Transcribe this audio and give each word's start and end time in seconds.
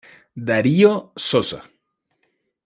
Darío 0.47 1.13
Sosa. 1.15 1.61